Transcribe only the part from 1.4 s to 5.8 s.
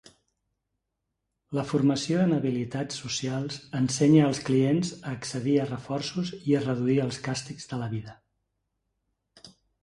La formació en habilitats socials ensenya als clients a accedir a